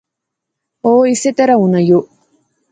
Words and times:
او 0.85 0.91
اسے 1.09 1.29
طرح 1.37 1.55
ہونا 1.59 1.79
یو 1.87 1.99